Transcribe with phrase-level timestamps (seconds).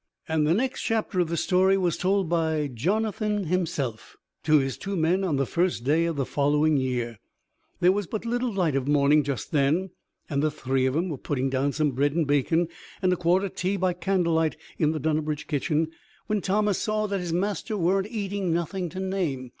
[0.27, 4.95] And the next chapter of the story was told by Jonathan himself to his two
[4.95, 7.19] men on the first day of the following year.
[7.81, 9.91] There was but little light of morning just then,
[10.27, 12.67] and the three of 'em were putting down some bread and bacon
[12.99, 15.91] and a quart of tea by candlelight in the Dunnabridge kitchen,
[16.25, 19.49] when Thomas saw that his master weren't eating nothing to name.